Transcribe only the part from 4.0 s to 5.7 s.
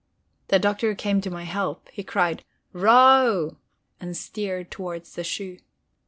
steered towards the shoe.